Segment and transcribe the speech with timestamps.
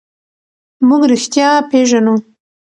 [0.87, 2.15] موږ رښتیا پېژنو.